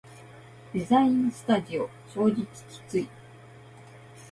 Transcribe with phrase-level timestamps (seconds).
[0.73, 2.47] デザインスタジオ正直き
[2.87, 3.07] つい